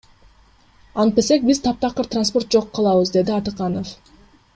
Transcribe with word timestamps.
Антпесек 1.03 1.45
биз 1.49 1.61
таптакыр 1.67 2.09
транспорт 2.15 2.57
жок 2.57 2.71
калабыз,— 2.79 3.13
деди 3.19 3.35
Атыканов. 3.37 3.93